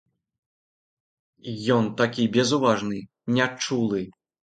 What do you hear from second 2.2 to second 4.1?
безуважны, нячулы.